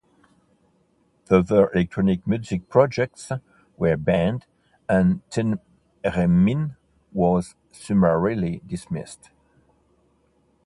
Further 1.25 1.69
electronic 1.73 2.25
music 2.25 2.67
projects 2.69 3.31
were 3.77 3.95
banned, 3.97 4.47
and 4.89 5.21
Theremin 5.29 6.75
was 7.13 7.53
summarily 7.71 8.63
dismissed. 8.65 9.29